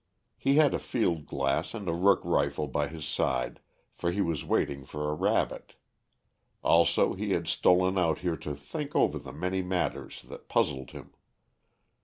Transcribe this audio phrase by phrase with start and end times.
[0.35, 3.59] He had a field glass and a rook rifle by his side,
[3.93, 5.75] for he was waiting for a rabbit.
[6.63, 11.13] Also he had stolen out here to think over the many matters that puzzled him.